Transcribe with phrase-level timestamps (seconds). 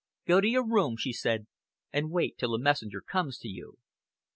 [0.25, 1.45] "Go to your room," she said,
[1.93, 3.77] "and wait till a messenger comes to you."